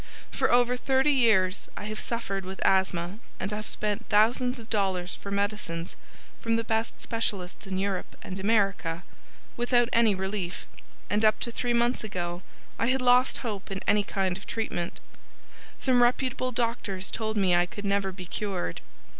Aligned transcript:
For 0.31 0.51
over 0.51 0.77
thirty 0.77 1.11
years 1.11 1.69
I 1.77 1.83
have 1.83 1.99
suffered 1.99 2.43
with 2.43 2.59
Asthma 2.65 3.19
and 3.39 3.51
have 3.51 3.67
spent 3.67 4.07
thousands 4.09 4.57
of 4.57 4.67
dollars 4.67 5.13
for 5.13 5.29
medicines 5.29 5.95
from 6.39 6.55
the 6.55 6.63
best 6.63 6.99
specialists 6.99 7.67
in 7.67 7.77
Europe 7.77 8.15
and 8.23 8.39
America 8.39 9.03
without 9.57 9.89
any 9.93 10.15
relief, 10.15 10.65
and 11.07 11.23
up 11.23 11.39
to 11.41 11.51
three 11.51 11.73
months 11.73 12.03
ago 12.03 12.41
I 12.79 12.89
lost 12.95 13.45
hope 13.45 13.69
in 13.69 13.79
any 13.87 14.01
kind 14.03 14.37
of 14.37 14.47
treatment; 14.47 14.99
some 15.77 16.01
reputable 16.01 16.51
doctors 16.51 17.11
told 17.11 17.37
me 17.37 17.53
I 17.53 17.67
never 17.83 18.09
could 18.09 18.15
be 18.15 18.25
cured. 18.25 18.81